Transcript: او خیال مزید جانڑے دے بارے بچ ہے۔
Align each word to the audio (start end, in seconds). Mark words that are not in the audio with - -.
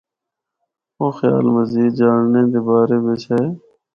او 0.99 1.05
خیال 1.17 1.45
مزید 1.55 1.91
جانڑے 1.99 2.41
دے 2.51 2.59
بارے 2.67 2.97
بچ 3.05 3.21
ہے۔ 3.33 3.43